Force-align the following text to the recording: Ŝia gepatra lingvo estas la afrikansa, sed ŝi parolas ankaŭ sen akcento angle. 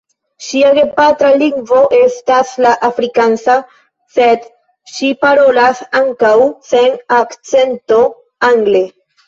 Ŝia 0.43 0.69
gepatra 0.77 1.27
lingvo 1.41 1.81
estas 1.97 2.53
la 2.67 2.71
afrikansa, 2.89 3.59
sed 4.15 4.49
ŝi 4.95 5.13
parolas 5.27 5.85
ankaŭ 6.03 6.35
sen 6.73 6.99
akcento 7.23 8.05
angle. 8.53 8.87